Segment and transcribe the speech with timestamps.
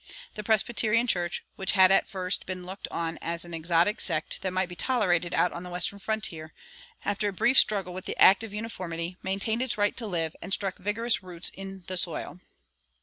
[0.33, 4.51] The Presbyterian Church, which had at first been looked on as an exotic sect that
[4.51, 6.55] might be tolerated out on the western frontier,
[7.05, 10.51] after a brief struggle with the Act of Uniformity maintained its right to live and
[10.53, 12.39] struck vigorous root in the soil.